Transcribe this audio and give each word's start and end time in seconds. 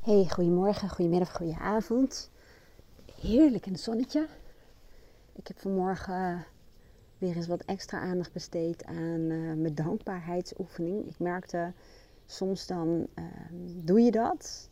Hey, 0.00 0.26
goedemorgen, 0.28 0.88
goedemiddag, 0.88 1.36
goedenavond. 1.36 2.30
Heerlijk 3.20 3.66
in 3.66 3.72
het 3.72 3.80
zonnetje. 3.80 4.26
Ik 5.32 5.48
heb 5.48 5.58
vanmorgen 5.58 6.46
weer 7.18 7.36
eens 7.36 7.46
wat 7.46 7.62
extra 7.66 7.98
aandacht 7.98 8.32
besteed 8.32 8.84
aan 8.84 9.20
uh, 9.20 9.54
mijn 9.54 9.74
dankbaarheidsoefening. 9.74 11.06
Ik 11.06 11.18
merkte 11.18 11.72
soms 12.26 12.66
dan 12.66 13.06
uh, 13.14 13.24
doe 13.84 14.00
je 14.00 14.10
dat, 14.10 14.70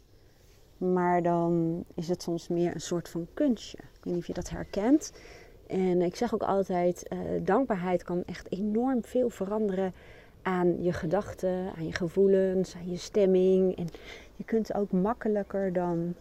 maar 0.76 1.22
dan 1.22 1.84
is 1.94 2.08
het 2.08 2.22
soms 2.22 2.48
meer 2.48 2.74
een 2.74 2.80
soort 2.80 3.08
van 3.08 3.26
kunstje. 3.34 3.78
Ik 3.78 4.04
weet 4.04 4.14
niet 4.14 4.22
of 4.22 4.26
je 4.26 4.34
dat 4.34 4.50
herkent. 4.50 5.12
En 5.66 6.02
ik 6.02 6.16
zeg 6.16 6.34
ook 6.34 6.42
altijd, 6.42 7.06
uh, 7.12 7.18
dankbaarheid 7.44 8.02
kan 8.02 8.22
echt 8.24 8.52
enorm 8.52 9.04
veel 9.04 9.30
veranderen 9.30 9.92
aan 10.48 10.82
je 10.82 10.92
gedachten, 10.92 11.72
aan 11.76 11.86
je 11.86 11.92
gevoelens, 11.92 12.74
aan 12.74 12.90
je 12.90 12.96
stemming. 12.96 13.76
En 13.76 13.88
je 14.36 14.44
kunt 14.44 14.74
ook 14.74 14.92
makkelijker 14.92 15.72
dan 15.72 16.14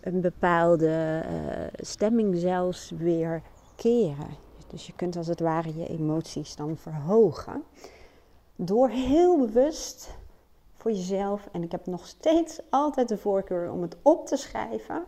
een 0.00 0.20
bepaalde 0.20 1.22
uh, 1.24 1.64
stemming 1.72 2.36
zelfs 2.36 2.90
weer 2.90 3.42
keren. 3.76 4.28
Dus 4.68 4.86
je 4.86 4.92
kunt 4.96 5.16
als 5.16 5.26
het 5.26 5.40
ware 5.40 5.78
je 5.78 5.88
emoties 5.88 6.56
dan 6.56 6.76
verhogen. 6.76 7.62
Door 8.56 8.88
heel 8.88 9.38
bewust 9.38 10.18
voor 10.74 10.90
jezelf, 10.90 11.48
en 11.52 11.62
ik 11.62 11.72
heb 11.72 11.86
nog 11.86 12.06
steeds 12.06 12.60
altijd 12.70 13.08
de 13.08 13.18
voorkeur 13.18 13.70
om 13.70 13.82
het 13.82 13.96
op 14.02 14.26
te 14.26 14.36
schrijven 14.36 15.04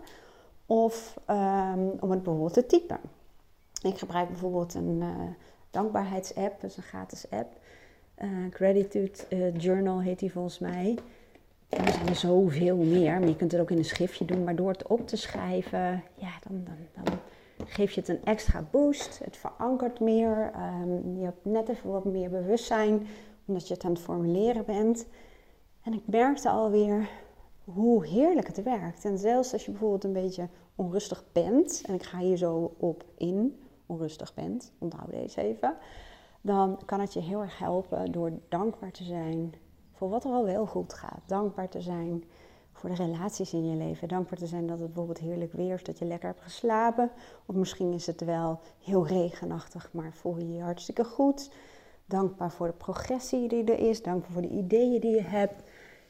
of 0.66 1.16
um, 1.30 1.90
om 2.00 2.10
het 2.10 2.22
bijvoorbeeld 2.22 2.52
te 2.52 2.66
typen. 2.66 3.00
Ik 3.82 3.98
gebruik 3.98 4.28
bijvoorbeeld 4.28 4.74
een 4.74 5.00
uh, 5.00 5.08
dankbaarheidsapp, 5.70 6.64
is 6.64 6.76
een 6.76 6.82
gratis 6.82 7.30
app. 7.30 7.60
Uh, 8.22 8.28
Gratitude 8.50 9.12
uh, 9.28 9.56
Journal 9.56 10.00
heet 10.00 10.18
die 10.18 10.32
volgens 10.32 10.58
mij. 10.58 10.98
Er 11.68 11.92
zijn 11.92 12.08
er 12.08 12.14
zoveel 12.14 12.76
meer, 12.76 13.18
maar 13.18 13.28
je 13.28 13.36
kunt 13.36 13.52
het 13.52 13.60
ook 13.60 13.70
in 13.70 13.78
een 13.78 13.84
schriftje 13.84 14.24
doen. 14.24 14.44
Maar 14.44 14.56
door 14.56 14.68
het 14.68 14.86
op 14.86 15.08
te 15.08 15.16
schrijven, 15.16 16.02
ja, 16.14 16.30
dan, 16.48 16.64
dan, 16.64 17.04
dan 17.04 17.18
geef 17.66 17.92
je 17.92 18.00
het 18.00 18.08
een 18.08 18.24
extra 18.24 18.64
boost. 18.70 19.20
Het 19.24 19.36
verankert 19.36 20.00
meer. 20.00 20.52
Um, 20.82 21.18
je 21.18 21.24
hebt 21.24 21.44
net 21.44 21.68
even 21.68 21.90
wat 21.90 22.04
meer 22.04 22.30
bewustzijn, 22.30 23.06
omdat 23.44 23.68
je 23.68 23.74
het 23.74 23.84
aan 23.84 23.92
het 23.92 24.00
formuleren 24.00 24.64
bent. 24.64 25.06
En 25.82 25.92
ik 25.92 26.02
merkte 26.04 26.48
alweer 26.48 27.08
hoe 27.64 28.06
heerlijk 28.06 28.46
het 28.46 28.62
werkt. 28.62 29.04
En 29.04 29.18
zelfs 29.18 29.52
als 29.52 29.64
je 29.64 29.70
bijvoorbeeld 29.70 30.04
een 30.04 30.12
beetje 30.12 30.48
onrustig 30.74 31.24
bent, 31.32 31.82
en 31.86 31.94
ik 31.94 32.02
ga 32.02 32.18
hier 32.18 32.36
zo 32.36 32.74
op 32.78 33.04
in, 33.16 33.60
onrustig 33.86 34.34
bent, 34.34 34.72
onthoud 34.78 35.10
deze 35.10 35.40
even 35.40 35.74
dan 36.42 36.80
kan 36.84 37.00
het 37.00 37.12
je 37.12 37.20
heel 37.20 37.40
erg 37.40 37.58
helpen 37.58 38.12
door 38.12 38.32
dankbaar 38.48 38.90
te 38.90 39.04
zijn 39.04 39.54
voor 39.92 40.08
wat 40.08 40.24
er 40.24 40.30
al 40.30 40.44
wel 40.44 40.66
goed 40.66 40.92
gaat. 40.92 41.22
Dankbaar 41.26 41.68
te 41.68 41.80
zijn 41.80 42.24
voor 42.72 42.90
de 42.90 42.96
relaties 42.96 43.52
in 43.52 43.70
je 43.70 43.76
leven. 43.76 44.08
Dankbaar 44.08 44.38
te 44.38 44.46
zijn 44.46 44.66
dat 44.66 44.78
het 44.78 44.86
bijvoorbeeld 44.86 45.18
heerlijk 45.18 45.52
weer 45.52 45.74
is, 45.74 45.84
dat 45.84 45.98
je 45.98 46.04
lekker 46.04 46.28
hebt 46.28 46.42
geslapen. 46.42 47.10
Of 47.46 47.54
misschien 47.54 47.92
is 47.92 48.06
het 48.06 48.20
wel 48.20 48.60
heel 48.78 49.06
regenachtig, 49.06 49.90
maar 49.92 50.12
voel 50.12 50.38
je 50.38 50.52
je 50.52 50.62
hartstikke 50.62 51.04
goed. 51.04 51.52
Dankbaar 52.06 52.50
voor 52.50 52.66
de 52.66 52.72
progressie 52.72 53.48
die 53.48 53.64
er 53.64 53.88
is. 53.88 54.02
Dankbaar 54.02 54.30
voor 54.30 54.42
de 54.42 54.48
ideeën 54.48 55.00
die 55.00 55.14
je 55.14 55.22
hebt. 55.22 55.62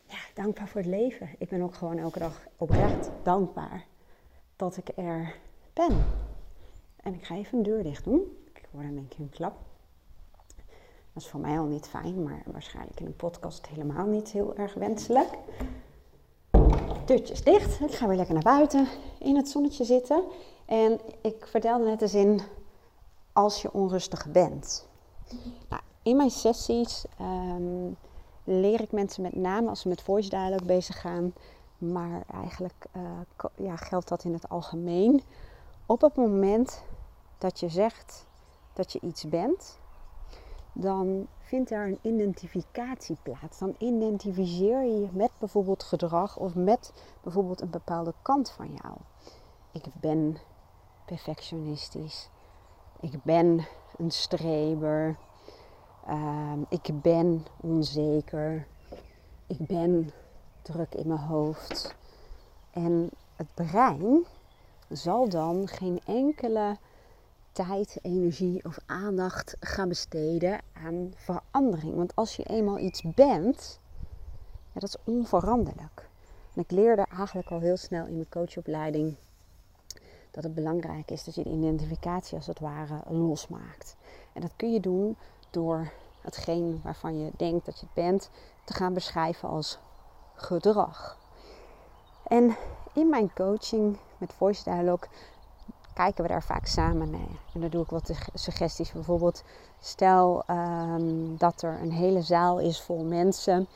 Ja, 0.05 0.19
dankbaar 0.35 0.69
voor 0.69 0.81
het 0.81 0.91
leven. 0.91 1.29
Ik 1.39 1.49
ben 1.49 1.63
ook 1.63 1.75
gewoon 1.75 1.99
elke 1.99 2.19
dag 2.19 2.47
oprecht 2.57 3.11
dankbaar 3.23 3.87
dat 4.57 4.77
ik 4.77 4.89
er 4.97 5.35
ben. 5.73 6.05
En 6.97 7.15
ik 7.15 7.25
ga 7.25 7.35
even 7.35 7.59
een 7.59 7.65
deur 7.65 7.83
dicht 7.83 8.05
doen. 8.05 8.21
Ik 8.53 8.69
hoor 8.73 8.83
dan 8.83 8.95
denk 8.95 9.13
een 9.19 9.31
klap. 9.31 9.72
Dat 11.13 11.23
is 11.23 11.29
voor 11.29 11.41
mij 11.41 11.59
al 11.59 11.65
niet 11.65 11.89
fijn, 11.89 12.23
maar 12.23 12.43
waarschijnlijk 12.47 13.01
in 13.01 13.07
een 13.07 13.17
podcast 13.17 13.67
helemaal 13.67 14.07
niet 14.07 14.31
heel 14.31 14.57
erg 14.57 14.75
wenselijk. 14.75 15.29
Deurtjes 17.05 17.45
dicht. 17.45 17.81
Ik 17.81 17.95
ga 17.95 18.07
weer 18.07 18.17
lekker 18.17 18.35
naar 18.35 18.43
buiten 18.43 18.89
in 19.19 19.37
het 19.37 19.49
zonnetje 19.49 19.85
zitten. 19.85 20.25
En 20.65 21.01
ik 21.23 21.47
vertelde 21.47 21.85
net 21.85 22.03
eens 22.03 22.15
in 22.15 22.41
als 23.33 23.63
je 23.63 23.73
onrustig 23.73 24.27
bent. 24.27 24.89
Nou, 25.69 25.83
in 26.03 26.17
mijn 26.17 26.31
sessies 26.31 27.05
um, 27.21 27.97
leer 28.45 28.81
ik 28.81 28.93
mensen 28.93 29.23
met 29.23 29.37
name 29.37 29.69
als 29.69 29.81
ze 29.81 29.89
met 29.89 30.03
voice 30.03 30.29
dialogue 30.29 30.67
bezig 30.67 31.01
gaan, 31.01 31.35
maar 31.79 32.23
eigenlijk 32.33 32.87
uh, 32.97 33.03
ja, 33.57 33.77
geldt 33.77 34.09
dat 34.09 34.25
in 34.25 34.33
het 34.33 34.49
algemeen. 34.49 35.23
Op 35.87 36.01
het 36.01 36.17
moment 36.17 36.83
dat 37.39 37.61
je 37.61 37.69
zegt 37.69 38.27
dat 38.73 38.93
je 38.93 39.01
iets 39.01 39.29
bent, 39.29 39.81
dan 40.73 41.27
vindt 41.39 41.71
er 41.71 41.87
een 41.87 41.99
identificatie 42.03 43.17
plaats. 43.23 43.59
Dan 43.59 43.75
identificeer 43.79 44.83
je 44.83 45.01
je 45.01 45.09
met 45.13 45.31
bijvoorbeeld 45.39 45.83
gedrag 45.83 46.37
of 46.37 46.55
met 46.55 46.93
bijvoorbeeld 47.23 47.61
een 47.61 47.71
bepaalde 47.71 48.15
kant 48.23 48.51
van 48.51 48.75
jou. 48.83 48.97
Ik 49.73 49.85
ben 50.01 50.37
perfectionistisch. 51.05 52.29
Ik 53.01 53.23
ben 53.23 53.67
een 53.97 54.11
streber. 54.11 55.17
Uh, 56.09 56.53
ik 56.69 57.03
ben 57.03 57.47
onzeker. 57.61 58.67
Ik 59.47 59.67
ben 59.67 60.13
druk 60.63 60.95
in 60.95 61.09
mijn 61.09 61.21
hoofd. 61.21 61.95
En 62.71 63.11
het 63.37 63.55
brein 63.55 64.25
zal 64.89 65.29
dan 65.29 65.69
geen 65.69 66.01
enkele 66.07 66.77
tijd, 67.53 67.99
energie 68.03 68.65
of 68.65 68.79
aandacht 68.87 69.57
gaan 69.61 69.89
besteden 69.89 70.61
aan 70.73 71.13
verandering. 71.15 71.95
Want 71.95 72.17
als 72.17 72.37
je 72.37 72.45
eenmaal 72.45 72.79
iets 72.79 73.03
bent, 73.03 73.81
ja, 74.73 74.81
dat 74.81 74.89
is 74.89 74.97
onveranderlijk. 75.05 76.09
En 76.55 76.63
ik 76.63 76.71
leerde 76.71 77.07
eigenlijk 77.17 77.51
al 77.51 77.61
heel 77.61 77.77
snel 77.77 78.07
in 78.07 78.15
mijn 78.15 78.29
coachopleiding 78.29 79.17
dat 80.31 80.45
het 80.45 80.55
belangrijk 80.55 81.11
is 81.11 81.25
dat 81.25 81.35
je 81.35 81.43
de 81.43 81.51
identificatie 81.51 82.37
als 82.37 82.47
het 82.47 82.61
ware 82.61 83.01
losmaakt. 83.09 83.97
En 84.33 84.41
dat 84.41 84.53
kun 84.57 84.73
je 84.73 84.81
doen 84.81 85.17
door 85.51 85.93
hetgeen 86.21 86.81
waarvan 86.83 87.19
je 87.19 87.31
denkt 87.37 87.65
dat 87.67 87.81
je 87.81 87.87
het 87.87 87.95
bent 87.95 88.31
te 88.65 88.73
gaan 88.73 88.95
beschrijven 88.95 89.49
als 89.49 89.79
gedrag. 90.35 91.19
En 92.27 92.57
in 92.93 93.09
mijn 93.09 93.33
coaching 93.35 93.97
met 94.19 94.33
Voice 94.33 94.65
Dialogue 94.65 95.09
kijken 95.95 96.23
we 96.23 96.29
daar 96.29 96.43
vaak 96.43 96.67
samen 96.67 97.11
naar. 97.11 97.41
En 97.55 97.61
dan 97.61 97.71
doe 97.71 97.83
ik 97.83 97.91
wat 97.91 98.11
suggesties. 98.35 98.93
Bijvoorbeeld, 98.93 99.43
stel 99.81 100.45
um, 100.51 101.37
dat 101.37 101.63
er 101.63 101.79
een 101.83 101.93
hele 101.93 102.23
zaal 102.23 102.59
is 102.59 102.83
vol 102.83 103.05
mensen. 103.05 103.67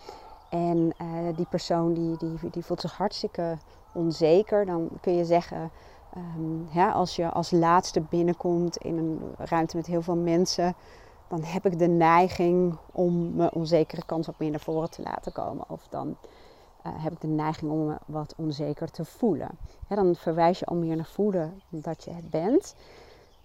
En 0.51 0.95
uh, 1.03 1.37
die 1.37 1.47
persoon 1.51 1.95
die, 1.95 2.17
die, 2.17 2.51
die 2.51 2.65
voelt 2.65 2.81
zich 2.81 2.97
hartstikke 2.97 3.57
onzeker. 3.93 4.67
Dan 4.67 4.89
kun 5.01 5.17
je 5.17 5.25
zeggen, 5.25 5.71
ja, 6.71 6.91
als 6.91 7.17
je 7.17 7.31
als 7.31 7.51
laatste 7.51 8.01
binnenkomt 8.01 8.77
in 8.77 8.99
een 8.99 9.21
ruimte 9.39 9.77
met 9.77 9.87
heel 9.87 10.03
veel 10.03 10.17
mensen, 10.17 10.75
dan 11.29 11.43
heb 11.43 11.67
ik 11.67 11.79
de 11.79 11.87
neiging 11.87 12.77
om 12.93 13.35
mijn 13.35 13.53
onzekere 13.53 14.05
kans 14.07 14.27
wat 14.27 14.39
meer 14.39 14.51
naar 14.51 14.61
voren 14.61 14.91
te 14.91 15.03
laten 15.03 15.33
komen. 15.33 15.65
Of 15.69 15.87
dan 15.89 16.17
heb 16.95 17.13
ik 17.13 17.21
de 17.21 17.27
neiging 17.27 17.71
om 17.71 17.87
me 17.87 17.97
wat 18.07 18.35
onzeker 18.37 18.91
te 18.91 19.05
voelen. 19.05 19.51
dan 19.89 20.15
verwijs 20.15 20.59
je 20.59 20.65
al 20.65 20.77
meer 20.77 20.97
naar 20.97 21.07
voelen 21.07 21.63
dat 21.69 22.05
je 22.05 22.11
het 22.11 22.31
bent. 22.31 22.75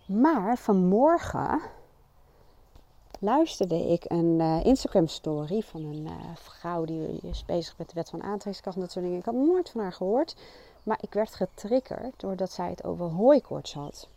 Maar 0.05 0.57
vanmorgen 0.57 1.59
luisterde 3.19 3.87
ik 3.91 4.05
een 4.07 4.39
uh, 4.39 4.65
Instagram 4.65 5.07
story 5.07 5.61
van 5.61 5.83
een 5.83 6.05
uh, 6.05 6.11
vrouw 6.33 6.85
die 6.85 7.19
is 7.21 7.45
bezig 7.45 7.77
met 7.77 7.87
de 7.89 7.95
wet 7.95 8.09
van 8.09 8.23
aantrekkingskracht 8.23 8.75
en 8.75 8.81
dat 8.81 8.91
soort 8.91 9.05
dingen. 9.05 9.19
Ik 9.19 9.25
had 9.25 9.35
nooit 9.35 9.69
van 9.69 9.81
haar 9.81 9.93
gehoord, 9.93 10.35
maar 10.83 10.97
ik 11.01 11.13
werd 11.13 11.35
getriggerd 11.35 12.19
doordat 12.19 12.51
zij 12.51 12.69
het 12.69 12.83
over 12.83 13.05
hooikoorts 13.05 13.73
had. 13.73 14.07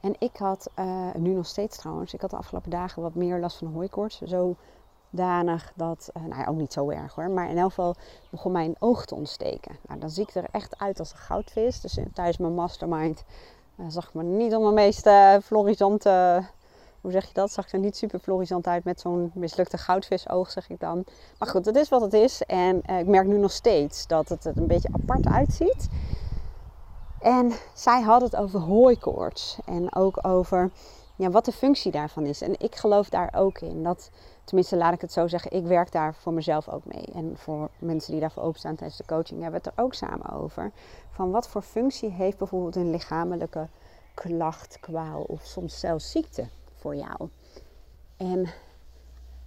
En 0.00 0.14
ik 0.18 0.36
had, 0.36 0.70
nu 1.16 1.32
nog 1.32 1.46
steeds 1.46 1.76
trouwens, 1.76 2.14
ik 2.14 2.20
had 2.20 2.30
de 2.30 2.36
afgelopen 2.36 2.70
dagen 2.70 3.02
wat 3.02 3.14
meer 3.14 3.38
last 3.38 3.56
van 3.56 3.72
hooikoorts. 3.72 4.20
Zo 4.20 4.56
danig 5.14 5.72
dat, 5.74 6.10
uh, 6.16 6.22
nou 6.22 6.40
ja, 6.40 6.46
ook 6.46 6.56
niet 6.56 6.72
zo 6.72 6.90
erg 6.90 7.14
hoor, 7.14 7.30
maar 7.30 7.50
in 7.50 7.58
elk 7.58 7.68
geval 7.68 7.94
begon 8.30 8.52
mijn 8.52 8.76
oog 8.78 9.04
te 9.04 9.14
ontsteken. 9.14 9.76
Nou, 9.88 10.00
dan 10.00 10.10
zie 10.10 10.22
ik 10.22 10.34
er 10.34 10.46
echt 10.50 10.78
uit 10.78 10.98
als 10.98 11.10
een 11.10 11.18
goudvis. 11.18 11.80
Dus 11.80 11.98
tijdens 12.12 12.38
mijn 12.38 12.54
mastermind 12.54 13.24
uh, 13.76 13.86
zag 13.88 14.08
ik 14.08 14.14
me 14.14 14.22
niet 14.22 14.54
op 14.54 14.62
mijn 14.62 14.74
meest 14.74 15.06
uh, 15.06 15.34
florisante, 15.42 16.44
hoe 17.00 17.10
zeg 17.10 17.26
je 17.26 17.34
dat? 17.34 17.50
Zag 17.52 17.72
er 17.72 17.78
niet 17.78 17.96
super 17.96 18.18
florisant 18.18 18.66
uit 18.66 18.84
met 18.84 19.00
zo'n 19.00 19.30
mislukte 19.34 19.78
goudvisoog, 19.78 20.50
zeg 20.50 20.68
ik 20.68 20.80
dan. 20.80 21.04
Maar 21.38 21.48
goed, 21.48 21.64
het 21.66 21.76
is 21.76 21.88
wat 21.88 22.00
het 22.00 22.12
is. 22.12 22.42
En 22.42 22.76
ik 22.76 23.06
merk 23.06 23.26
nu 23.26 23.38
nog 23.38 23.52
steeds 23.52 24.06
dat 24.06 24.28
het 24.28 24.44
er 24.44 24.56
een 24.56 24.66
beetje 24.66 24.88
apart 24.92 25.26
uitziet. 25.26 25.88
En 27.24 27.52
zij 27.74 28.02
had 28.02 28.20
het 28.20 28.36
over 28.36 28.60
hooikoorts 28.60 29.58
en 29.64 29.94
ook 29.94 30.26
over 30.26 30.70
ja, 31.16 31.30
wat 31.30 31.44
de 31.44 31.52
functie 31.52 31.92
daarvan 31.92 32.26
is. 32.26 32.40
En 32.40 32.60
ik 32.60 32.74
geloof 32.74 33.08
daar 33.08 33.34
ook 33.36 33.60
in. 33.60 33.82
Dat, 33.82 34.10
tenminste, 34.44 34.76
laat 34.76 34.94
ik 34.94 35.00
het 35.00 35.12
zo 35.12 35.28
zeggen, 35.28 35.50
ik 35.50 35.66
werk 35.66 35.92
daar 35.92 36.14
voor 36.14 36.32
mezelf 36.32 36.68
ook 36.68 36.84
mee. 36.84 37.04
En 37.14 37.36
voor 37.36 37.70
mensen 37.78 38.12
die 38.12 38.20
daarvoor 38.20 38.42
openstaan 38.42 38.76
tijdens 38.76 38.98
de 38.98 39.04
coaching 39.06 39.42
hebben 39.42 39.60
we 39.60 39.68
het 39.68 39.78
er 39.78 39.84
ook 39.84 39.94
samen 39.94 40.30
over. 40.30 40.72
Van 41.10 41.30
wat 41.30 41.48
voor 41.48 41.62
functie 41.62 42.10
heeft 42.10 42.38
bijvoorbeeld 42.38 42.76
een 42.76 42.90
lichamelijke 42.90 43.68
klacht, 44.14 44.80
kwaal 44.80 45.22
of 45.22 45.44
soms 45.44 45.80
zelfs 45.80 46.10
ziekte 46.10 46.48
voor 46.74 46.96
jou. 46.96 47.28
En 48.16 48.48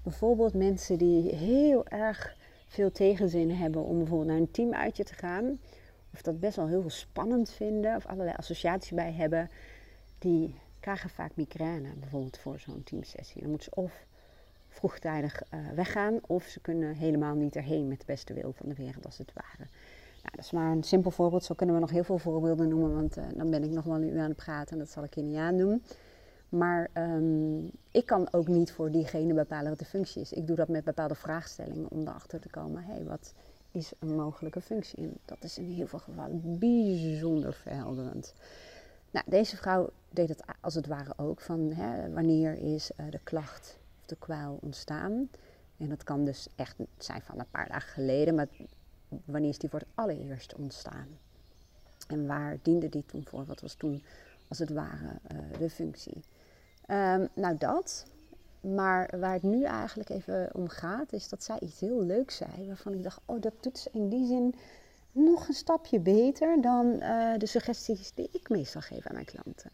bijvoorbeeld 0.04 0.54
mensen 0.54 0.98
die 0.98 1.36
heel 1.36 1.86
erg 1.86 2.36
veel 2.68 2.92
tegenzin 2.92 3.52
hebben 3.52 3.84
om 3.84 3.98
bijvoorbeeld 3.98 4.30
naar 4.30 4.38
een 4.38 4.52
teamuitje 4.52 5.04
te 5.04 5.14
gaan. 5.14 5.60
Of 6.14 6.22
dat 6.22 6.40
best 6.40 6.56
wel 6.56 6.68
heel 6.68 6.82
veel 6.82 6.90
spannend 6.90 7.52
vinden. 7.52 7.96
Of 7.96 8.06
allerlei 8.06 8.36
associaties 8.38 8.92
bij 8.92 9.12
hebben. 9.12 9.50
Die 10.20 10.56
krijgen 10.80 11.10
vaak 11.10 11.32
migraine 11.36 11.90
bijvoorbeeld 12.00 12.38
voor 12.38 12.60
zo'n 12.60 12.84
teamsessie. 12.84 13.42
Dan 13.42 13.50
moeten 13.50 13.72
ze 13.74 13.82
of 13.82 14.06
vroegtijdig 14.68 15.42
uh, 15.54 15.60
weggaan. 15.76 16.20
Of 16.28 16.44
ze 16.44 16.60
kunnen 16.60 16.96
helemaal 16.96 17.36
niet 17.36 17.56
erheen 17.56 17.88
met 17.88 18.00
de 18.00 18.06
beste 18.06 18.34
wil 18.34 18.54
van 18.54 18.70
de 18.70 18.76
wereld 18.76 19.06
als 19.06 19.18
het 19.18 19.34
ware. 19.34 19.70
Nou, 20.24 20.36
dat 20.36 20.46
is 20.46 20.52
maar 20.52 20.72
een 20.72 20.84
simpel 20.84 21.12
voorbeeld. 21.12 21.44
Zo 21.44 21.56
kunnen 21.56 21.76
we 21.76 21.82
nog 21.82 21.92
heel 21.92 22.04
veel 22.04 22.18
voorbeelden 22.18 22.68
noemen. 22.68 22.94
Want 22.94 23.18
uh, 23.18 23.24
dan 23.36 23.50
ben 23.50 23.64
ik 23.64 23.70
nog 23.70 23.84
wel 23.84 23.96
een 23.96 24.10
uur 24.10 24.20
aan 24.20 24.28
het 24.28 24.36
praten. 24.36 24.72
En 24.72 24.78
dat 24.78 24.90
zal 24.90 25.04
ik 25.04 25.16
je 25.16 25.22
niet 25.22 25.38
aandoen. 25.38 25.84
Maar 26.50 26.90
um, 26.94 27.72
ik 27.92 28.06
kan 28.06 28.34
ook 28.34 28.48
niet 28.48 28.72
voor 28.72 28.92
diegene 28.92 29.34
bepalen 29.34 29.70
wat 29.70 29.80
de 29.80 29.86
functie 29.86 30.22
is. 30.22 30.34
Ik 30.34 30.48
doe 30.48 30.56
dat 30.56 30.68
met 30.68 30.84
bepaalde 30.84 31.16
vraagstellingen 31.16 31.90
om 31.90 32.02
erachter 32.02 32.40
te 32.40 32.50
komen. 32.50 32.84
Hé, 32.84 32.94
hey, 32.94 33.04
wat 33.04 33.34
is 33.72 33.92
een 34.00 34.16
mogelijke 34.16 34.62
functie? 34.62 35.04
En 35.04 35.18
dat 35.26 35.44
is 35.44 35.58
in 35.58 35.72
heel 35.72 35.88
veel 35.88 36.00
gevallen 36.00 36.60
bijzonder 36.60 37.54
verhelderend. 37.54 38.34
Nou, 39.12 39.26
deze 39.30 39.58
vrouw 39.58 39.90
deed 40.18 40.30
het 40.30 40.44
als 40.62 40.76
het 40.76 40.88
ware 40.88 41.14
ook. 41.18 41.42
Van 41.42 41.72
hè, 41.72 42.12
wanneer 42.12 42.58
is 42.58 42.92
uh, 42.98 43.12
de 43.12 43.20
klacht 43.24 43.78
of 44.00 44.06
de 44.06 44.16
kwaal 44.16 44.58
ontstaan? 44.62 45.30
En 45.78 45.90
dat 45.90 46.04
kan 46.04 46.26
dus 46.26 46.48
echt 46.56 46.76
zijn 46.98 47.22
van 47.22 47.40
een 47.40 47.50
paar 47.52 47.68
dagen 47.68 47.92
geleden. 47.92 48.36
Maar 48.36 48.48
wanneer 49.26 49.50
is 49.50 49.58
die 49.58 49.70
voor 49.70 49.80
het 49.80 49.88
allereerst 49.96 50.56
ontstaan? 50.56 51.08
En 52.08 52.28
waar 52.28 52.58
diende 52.62 52.90
die 52.90 53.06
toen 53.06 53.26
voor? 53.26 53.46
Wat 53.46 53.62
was 53.62 53.74
toen 53.74 54.04
als 54.48 54.60
het 54.60 54.70
ware 54.70 55.20
uh, 55.32 55.60
de 55.60 55.70
functie? 55.70 56.24
Um, 56.88 57.28
nou, 57.34 57.58
dat. 57.58 58.06
Maar 58.62 59.20
waar 59.20 59.34
het 59.34 59.44
nu 59.44 59.64
eigenlijk 59.64 60.10
even 60.10 60.50
om 60.54 60.68
gaat, 60.68 61.14
is 61.14 61.30
dat 61.30 61.44
zij 61.44 61.60
iets 61.60 61.80
heel 61.80 62.04
leuks 62.04 62.36
zei. 62.36 62.68
Waarvan 62.68 62.94
ik 62.94 63.04
dacht, 63.04 63.22
oh, 63.26 63.42
dat 63.42 63.54
doet 63.60 63.78
ze 63.78 63.90
in 63.94 64.10
die 64.10 64.28
zin 64.28 64.56
nog 65.12 65.48
een 65.48 65.54
stapje 65.54 66.00
beter 66.00 66.62
dan 66.62 66.86
uh, 66.86 67.38
de 67.38 67.46
suggesties 67.46 68.12
die 68.12 68.30
ik 68.32 68.50
meestal 68.50 68.82
geef 68.82 69.08
aan 69.08 69.14
mijn 69.14 69.26
klanten. 69.26 69.72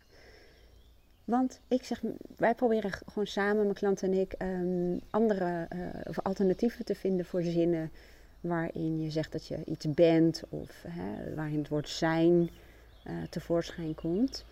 Want 1.25 1.60
ik 1.68 1.84
zeg, 1.84 2.02
wij 2.38 2.56
proberen 2.56 2.92
gewoon 2.92 3.28
samen, 3.28 3.64
mijn 3.64 3.74
klanten 3.74 4.12
en 4.12 4.20
ik, 4.20 4.36
um, 4.42 5.00
andere 5.10 5.68
uh, 5.75 5.88
of 6.08 6.20
alternatieven 6.20 6.86
te 6.86 6.96
vinden 6.96 7.25
voor 7.25 7.42
zinnen 7.42 7.92
waarin 8.42 9.02
je 9.02 9.12
zegt 9.12 9.31
dat 9.31 9.48
je 9.48 9.64
iets 9.66 9.94
bent 9.94 10.44
of 10.50 10.84
hè, 10.88 11.36
waarin 11.36 11.58
het 11.58 11.68
woord 11.68 11.90
zijn 11.90 12.50
uh, 13.08 13.14
tevoorschijn 13.30 13.96
komt. 13.96 14.46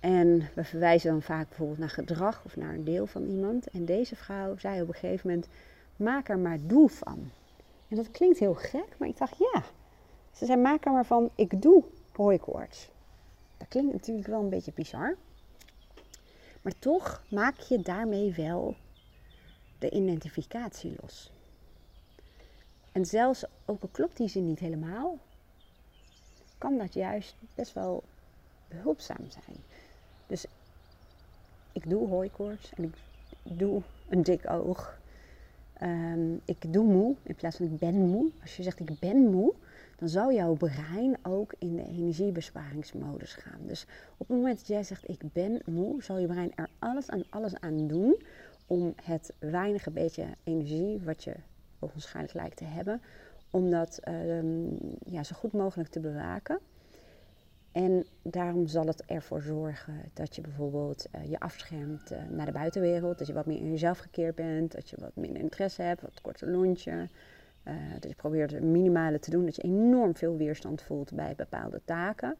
En 0.00 0.48
we 0.54 0.64
verwijzen 0.64 1.10
dan 1.10 1.22
vaak 1.22 1.48
bijvoorbeeld 1.48 1.78
naar 1.78 1.90
gedrag 1.90 2.42
of 2.44 2.56
naar 2.56 2.74
een 2.74 2.84
deel 2.84 3.06
van 3.06 3.26
iemand. 3.26 3.70
En 3.70 3.84
deze 3.84 4.16
vrouw 4.16 4.56
zei 4.56 4.82
op 4.82 4.88
een 4.88 4.94
gegeven 4.94 5.28
moment: 5.28 5.48
maak 5.96 6.28
er 6.28 6.38
maar 6.38 6.58
doe 6.66 6.88
van. 6.88 7.30
En 7.88 7.96
dat 7.96 8.10
klinkt 8.10 8.38
heel 8.38 8.54
gek, 8.54 8.96
maar 8.98 9.08
ik 9.08 9.18
dacht 9.18 9.38
ja. 9.38 9.64
Ze 10.32 10.46
zei: 10.46 10.60
maak 10.60 10.84
er 10.84 10.92
maar 10.92 11.06
van, 11.06 11.30
ik 11.34 11.62
doe 11.62 11.84
hooikoorts. 12.12 12.90
Dat 13.56 13.68
klinkt 13.68 13.92
natuurlijk 13.92 14.26
wel 14.26 14.40
een 14.40 14.48
beetje 14.48 14.72
bizar. 14.74 15.16
Maar 16.68 16.78
toch 16.78 17.22
maak 17.28 17.58
je 17.58 17.80
daarmee 17.80 18.34
wel 18.34 18.76
de 19.78 19.90
identificatie 19.90 20.96
los. 21.00 21.30
En 22.92 23.06
zelfs 23.06 23.44
ook 23.64 23.82
al 23.82 23.88
klopt 23.92 24.16
die 24.16 24.28
zin 24.28 24.46
niet 24.46 24.58
helemaal, 24.58 25.18
kan 26.58 26.78
dat 26.78 26.94
juist 26.94 27.34
best 27.54 27.72
wel 27.72 28.02
behulpzaam 28.68 29.30
zijn. 29.30 29.56
Dus 30.26 30.46
ik 31.72 31.88
doe 31.88 32.08
hooikoorts 32.08 32.72
en 32.74 32.84
ik 32.84 32.94
doe 33.42 33.82
een 34.08 34.22
dik 34.22 34.50
oog. 34.50 34.98
Um, 35.82 36.40
ik 36.44 36.72
doe 36.72 36.84
moe 36.84 37.14
in 37.22 37.34
plaats 37.34 37.56
van 37.56 37.66
ik 37.66 37.78
ben 37.78 37.94
moe. 37.94 38.30
Als 38.40 38.56
je 38.56 38.62
zegt 38.62 38.80
ik 38.80 38.98
ben 38.98 39.30
moe, 39.30 39.54
dan 39.98 40.08
zou 40.08 40.34
jouw 40.34 40.54
brein 40.54 41.16
ook 41.22 41.54
in 41.58 41.76
de 41.76 41.84
energiebesparingsmodus 41.84 43.32
gaan. 43.34 43.60
Dus 43.66 43.86
op 44.16 44.28
het 44.28 44.36
moment 44.36 44.58
dat 44.58 44.66
jij 44.66 44.82
zegt 44.82 45.08
ik 45.08 45.32
ben 45.32 45.60
moe, 45.64 46.02
zal 46.02 46.18
je 46.18 46.26
brein 46.26 46.52
er 46.54 46.68
alles 46.78 47.08
aan 47.08 47.22
alles 47.30 47.54
aan 47.60 47.86
doen 47.86 48.22
om 48.66 48.94
het 49.02 49.32
weinige 49.38 49.90
beetje 49.90 50.26
energie 50.44 51.00
wat 51.00 51.24
je 51.24 51.34
waarschijnlijk 51.78 52.34
lijkt 52.34 52.56
te 52.56 52.64
hebben, 52.64 53.00
om 53.50 53.70
dat 53.70 54.00
um, 54.08 54.78
ja, 55.04 55.22
zo 55.22 55.36
goed 55.36 55.52
mogelijk 55.52 55.90
te 55.90 56.00
bewaken. 56.00 56.60
En 57.72 58.06
daarom 58.22 58.66
zal 58.66 58.86
het 58.86 59.04
ervoor 59.04 59.42
zorgen 59.42 60.10
dat 60.14 60.34
je 60.34 60.40
bijvoorbeeld 60.40 61.06
uh, 61.14 61.30
je 61.30 61.40
afschermt 61.40 62.12
uh, 62.12 62.18
naar 62.30 62.46
de 62.46 62.52
buitenwereld. 62.52 63.18
Dat 63.18 63.26
je 63.26 63.32
wat 63.32 63.46
meer 63.46 63.58
in 63.58 63.70
jezelf 63.70 63.98
gekeerd 63.98 64.34
bent. 64.34 64.72
Dat 64.72 64.88
je 64.88 64.96
wat 65.00 65.16
minder 65.16 65.42
interesse 65.42 65.82
hebt, 65.82 66.02
wat 66.02 66.20
korter 66.20 66.48
lontje. 66.48 67.08
Uh, 67.68 67.74
dat 68.00 68.10
je 68.10 68.16
probeert 68.16 68.50
het 68.50 68.62
minimale 68.62 69.18
te 69.18 69.30
doen. 69.30 69.44
Dat 69.44 69.56
je 69.56 69.62
enorm 69.62 70.16
veel 70.16 70.36
weerstand 70.36 70.82
voelt 70.82 71.12
bij 71.12 71.34
bepaalde 71.36 71.80
taken. 71.84 72.36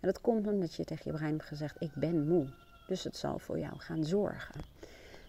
En 0.00 0.10
dat 0.10 0.20
komt 0.20 0.46
omdat 0.46 0.74
je 0.74 0.84
tegen 0.84 1.10
je 1.10 1.16
brein 1.16 1.32
hebt 1.32 1.44
gezegd, 1.44 1.76
ik 1.78 1.94
ben 1.94 2.28
moe. 2.28 2.46
Dus 2.86 3.04
het 3.04 3.16
zal 3.16 3.38
voor 3.38 3.58
jou 3.58 3.78
gaan 3.78 4.04
zorgen. 4.04 4.60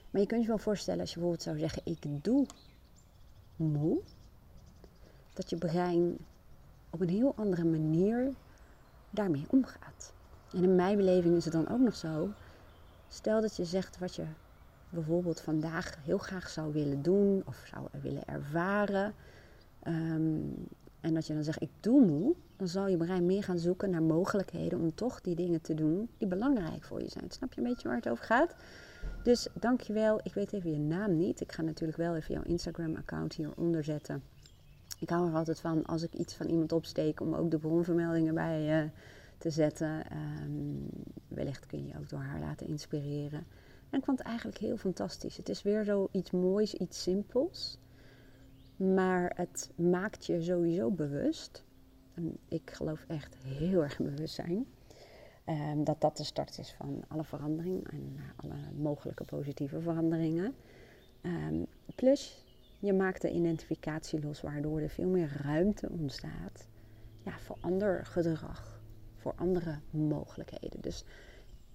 Maar 0.09 0.21
je 0.21 0.27
kunt 0.27 0.41
je 0.41 0.47
wel 0.47 0.57
voorstellen 0.57 0.99
als 0.99 1.09
je 1.09 1.15
bijvoorbeeld 1.15 1.47
zou 1.47 1.59
zeggen, 1.59 1.81
ik 1.85 2.23
doe 2.23 2.45
moe. 3.55 3.99
Dat 5.33 5.49
je 5.49 5.55
brein 5.55 6.17
op 6.89 7.01
een 7.01 7.09
heel 7.09 7.33
andere 7.35 7.63
manier 7.63 8.33
daarmee 9.09 9.45
omgaat. 9.49 10.13
En 10.53 10.63
in 10.63 10.75
mijn 10.75 10.97
beleving 10.97 11.35
is 11.35 11.43
het 11.43 11.53
dan 11.53 11.69
ook 11.69 11.79
nog 11.79 11.95
zo. 11.95 12.29
Stel 13.07 13.41
dat 13.41 13.55
je 13.55 13.65
zegt 13.65 13.99
wat 13.99 14.15
je 14.15 14.25
bijvoorbeeld 14.95 15.41
vandaag 15.41 15.97
heel 16.03 16.17
graag 16.17 16.49
zou 16.49 16.73
willen 16.73 17.01
doen 17.01 17.43
of 17.45 17.65
zou 17.73 17.87
willen 18.01 18.25
ervaren. 18.27 19.13
Um, 19.87 20.53
en 20.99 21.13
dat 21.13 21.27
je 21.27 21.33
dan 21.33 21.43
zegt, 21.43 21.61
ik 21.61 21.69
doe 21.79 22.05
moe, 22.05 22.35
dan 22.57 22.67
zal 22.67 22.87
je 22.87 22.97
brein 22.97 23.25
meer 23.25 23.43
gaan 23.43 23.59
zoeken 23.59 23.89
naar 23.89 24.03
mogelijkheden 24.03 24.79
om 24.79 24.95
toch 24.95 25.21
die 25.21 25.35
dingen 25.35 25.61
te 25.61 25.73
doen 25.73 26.09
die 26.17 26.27
belangrijk 26.27 26.83
voor 26.83 27.01
je 27.01 27.09
zijn. 27.09 27.31
Snap 27.31 27.53
je 27.53 27.61
een 27.61 27.67
beetje 27.67 27.87
waar 27.87 27.97
het 27.97 28.09
over 28.09 28.25
gaat? 28.25 28.55
Dus 29.23 29.47
dankjewel. 29.53 30.19
Ik 30.23 30.33
weet 30.33 30.53
even 30.53 30.71
je 30.71 30.79
naam 30.79 31.17
niet. 31.17 31.41
Ik 31.41 31.51
ga 31.51 31.61
natuurlijk 31.61 31.97
wel 31.97 32.15
even 32.15 32.33
jouw 32.33 32.43
Instagram-account 32.43 33.33
hieronder 33.33 33.83
zetten. 33.83 34.23
Ik 34.99 35.09
hou 35.09 35.29
er 35.29 35.35
altijd 35.35 35.59
van 35.59 35.85
als 35.85 36.03
ik 36.03 36.13
iets 36.13 36.33
van 36.33 36.45
iemand 36.45 36.71
opsteek 36.71 37.21
om 37.21 37.33
ook 37.33 37.51
de 37.51 37.57
bronvermeldingen 37.57 38.33
bij 38.33 38.83
uh, 38.83 38.89
te 39.37 39.49
zetten. 39.49 40.03
Um, 40.43 40.89
wellicht 41.27 41.65
kun 41.65 41.79
je 41.79 41.87
je 41.87 41.97
ook 41.97 42.09
door 42.09 42.19
haar 42.19 42.39
laten 42.39 42.67
inspireren. 42.67 43.45
En 43.89 43.99
ik 43.99 44.05
vond 44.05 44.17
het 44.17 44.27
eigenlijk 44.27 44.57
heel 44.57 44.77
fantastisch. 44.77 45.37
Het 45.37 45.49
is 45.49 45.61
weer 45.61 45.83
zo 45.83 46.07
iets 46.11 46.31
moois, 46.31 46.73
iets 46.73 47.01
simpels. 47.01 47.77
Maar 48.75 49.31
het 49.35 49.71
maakt 49.75 50.25
je 50.25 50.41
sowieso 50.41 50.91
bewust. 50.91 51.63
En 52.13 52.37
ik 52.47 52.71
geloof 52.71 53.05
echt 53.07 53.35
heel 53.35 53.83
erg 53.83 53.99
in 53.99 54.05
bewustzijn. 54.05 54.65
Um, 55.45 55.83
dat 55.83 56.01
dat 56.01 56.17
de 56.17 56.23
start 56.23 56.57
is 56.57 56.73
van 56.73 57.03
alle 57.07 57.23
verandering 57.23 57.87
en 57.91 58.17
alle 58.35 58.57
mogelijke 58.77 59.23
positieve 59.23 59.81
veranderingen. 59.81 60.55
Um, 61.21 61.65
plus, 61.95 62.45
je 62.79 62.93
maakt 62.93 63.21
de 63.21 63.31
identificatie 63.31 64.21
los, 64.21 64.41
waardoor 64.41 64.79
er 64.79 64.89
veel 64.89 65.07
meer 65.07 65.41
ruimte 65.43 65.89
ontstaat 65.89 66.67
ja, 67.23 67.39
voor 67.39 67.57
ander 67.59 68.05
gedrag, 68.05 68.81
voor 69.15 69.33
andere 69.35 69.79
mogelijkheden. 69.89 70.81
Dus 70.81 71.03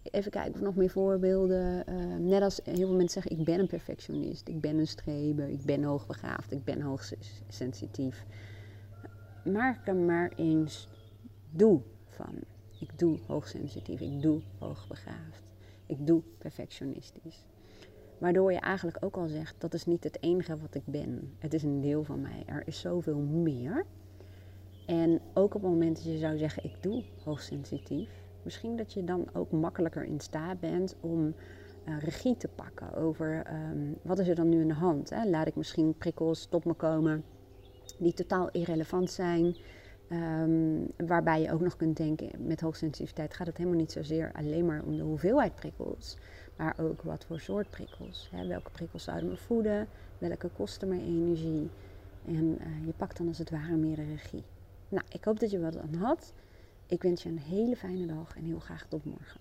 even 0.02 0.30
kijken 0.30 0.54
of 0.54 0.60
nog 0.60 0.76
meer 0.76 0.90
voorbeelden. 0.90 1.84
Uh, 1.88 2.16
net 2.16 2.42
als 2.42 2.60
heel 2.64 2.74
veel 2.74 2.96
mensen 2.96 3.22
zeggen, 3.22 3.38
ik 3.38 3.44
ben 3.44 3.58
een 3.60 3.66
perfectionist, 3.66 4.48
ik 4.48 4.60
ben 4.60 4.78
een 4.78 4.86
streber, 4.86 5.48
ik 5.48 5.64
ben 5.64 5.82
hoogbegaafd, 5.82 6.52
ik 6.52 6.64
ben 6.64 6.80
hoogsensitief. 6.80 8.24
Maak 9.44 9.86
er 9.86 9.96
maar 9.96 10.32
eens 10.36 10.88
doe 11.50 11.80
van. 12.08 12.34
Ik 12.78 12.98
doe 12.98 13.18
hoogsensitief, 13.26 14.00
ik 14.00 14.22
doe 14.22 14.40
hoogbegaafd, 14.58 15.42
ik 15.86 16.06
doe 16.06 16.22
perfectionistisch. 16.38 17.44
Waardoor 18.18 18.52
je 18.52 18.60
eigenlijk 18.60 18.96
ook 19.00 19.16
al 19.16 19.28
zegt, 19.28 19.54
dat 19.58 19.74
is 19.74 19.86
niet 19.86 20.04
het 20.04 20.22
enige 20.22 20.56
wat 20.56 20.74
ik 20.74 20.82
ben. 20.84 21.34
Het 21.38 21.54
is 21.54 21.62
een 21.62 21.80
deel 21.80 22.04
van 22.04 22.20
mij. 22.20 22.42
Er 22.46 22.62
is 22.66 22.80
zoveel 22.80 23.18
meer. 23.18 23.86
En 24.86 25.20
ook 25.34 25.54
op 25.54 25.62
het 25.62 25.70
moment 25.70 25.96
dat 25.96 26.04
je 26.04 26.18
zou 26.18 26.38
zeggen, 26.38 26.64
ik 26.64 26.82
doe 26.82 27.02
hoogsensitief. 27.24 28.10
Misschien 28.42 28.76
dat 28.76 28.92
je 28.92 29.04
dan 29.04 29.28
ook 29.32 29.50
makkelijker 29.50 30.04
in 30.04 30.20
staat 30.20 30.60
bent 30.60 30.96
om 31.00 31.34
uh, 31.88 31.98
regie 31.98 32.36
te 32.36 32.48
pakken 32.48 32.94
over 32.94 33.46
um, 33.52 33.96
wat 34.02 34.18
is 34.18 34.28
er 34.28 34.34
dan 34.34 34.48
nu 34.48 34.60
in 34.60 34.68
de 34.68 34.74
hand. 34.74 35.10
Hè? 35.10 35.24
Laat 35.24 35.46
ik 35.46 35.56
misschien 35.56 35.94
prikkels 35.94 36.46
tot 36.46 36.64
me 36.64 36.72
komen 36.72 37.24
die 37.98 38.12
totaal 38.12 38.50
irrelevant 38.50 39.10
zijn. 39.10 39.56
Um, 40.12 40.86
waarbij 41.06 41.42
je 41.42 41.52
ook 41.52 41.60
nog 41.60 41.76
kunt 41.76 41.96
denken, 41.96 42.46
met 42.46 42.60
hoogsensitiviteit 42.60 43.34
gaat 43.34 43.46
het 43.46 43.56
helemaal 43.56 43.78
niet 43.78 43.92
zozeer 43.92 44.32
alleen 44.32 44.66
maar 44.66 44.82
om 44.82 44.96
de 44.96 45.02
hoeveelheid 45.02 45.54
prikkels 45.54 46.16
maar 46.60 46.74
ook 46.78 47.02
wat 47.02 47.24
voor 47.24 47.40
soort 47.40 47.70
prikkels. 47.70 48.28
Hè? 48.30 48.46
Welke 48.46 48.70
prikkels 48.70 49.04
zouden 49.04 49.28
me 49.28 49.36
voeden? 49.36 49.88
Welke 50.18 50.48
kosten 50.48 50.88
me 50.88 51.00
energie? 51.00 51.70
En 52.26 52.58
uh, 52.60 52.86
je 52.86 52.92
pakt 52.96 53.16
dan 53.16 53.28
als 53.28 53.38
het 53.38 53.50
ware 53.50 53.76
meer 53.76 53.96
de 53.96 54.04
regie. 54.04 54.44
Nou, 54.88 55.04
ik 55.08 55.24
hoop 55.24 55.40
dat 55.40 55.50
je 55.50 55.60
wat 55.60 55.76
aan 55.76 55.94
had. 55.94 56.32
Ik 56.90 57.02
wens 57.02 57.22
je 57.22 57.28
een 57.28 57.38
hele 57.38 57.76
fijne 57.76 58.06
dag 58.06 58.36
en 58.36 58.44
heel 58.44 58.58
graag 58.58 58.86
tot 58.88 59.04
morgen. 59.04 59.40